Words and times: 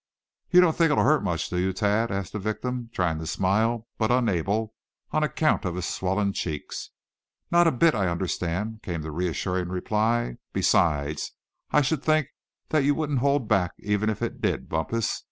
"You 0.49 0.61
don't 0.61 0.75
think 0.75 0.89
it'll 0.91 1.03
hurt 1.03 1.23
much, 1.23 1.47
do 1.47 1.59
you, 1.59 1.73
Thad?" 1.73 2.09
asked 2.09 2.33
the 2.33 2.39
victim, 2.39 2.89
trying 2.91 3.19
to 3.19 3.27
smile, 3.27 3.87
but 3.99 4.09
unable, 4.09 4.73
on 5.11 5.21
account 5.21 5.63
of 5.63 5.75
his 5.75 5.85
swollen 5.85 6.33
cheeks. 6.33 6.89
"Not 7.51 7.67
a 7.67 7.71
bit, 7.71 7.93
I 7.93 8.07
understand," 8.07 8.79
came 8.81 9.03
the 9.03 9.11
reassuring 9.11 9.69
reply. 9.69 10.37
"Besides, 10.53 11.33
I 11.69 11.81
should 11.83 12.01
think 12.01 12.29
that 12.69 12.83
you 12.83 12.95
wouldn't 12.95 13.19
hold 13.19 13.47
back, 13.47 13.73
even 13.77 14.09
if 14.09 14.23
it 14.23 14.41
did, 14.41 14.67
Bumpus. 14.67 15.19